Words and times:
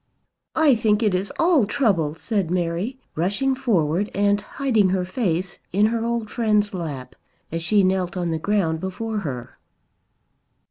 "I 0.55 0.73
think 0.73 1.03
it 1.03 1.13
is 1.13 1.31
all 1.37 1.67
trouble," 1.67 2.15
said 2.15 2.49
Mary, 2.49 2.97
rushing 3.15 3.53
forward 3.53 4.09
and 4.15 4.41
hiding 4.41 4.89
her 4.89 5.05
face 5.05 5.59
in 5.71 5.85
her 5.85 6.03
old 6.03 6.27
friend's 6.27 6.73
lap 6.73 7.13
as 7.51 7.61
she 7.61 7.83
knelt 7.83 8.17
on 8.17 8.31
the 8.31 8.39
ground 8.39 8.79
before 8.79 9.19
her. 9.19 9.59